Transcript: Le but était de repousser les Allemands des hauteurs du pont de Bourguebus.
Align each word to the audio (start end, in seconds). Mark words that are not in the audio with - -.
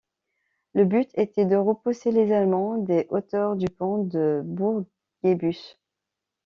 Le 0.73 0.83
but 0.83 1.11
était 1.13 1.45
de 1.45 1.55
repousser 1.55 2.09
les 2.11 2.33
Allemands 2.33 2.79
des 2.79 3.05
hauteurs 3.11 3.55
du 3.55 3.67
pont 3.67 4.03
de 4.03 4.41
Bourguebus. 4.43 5.77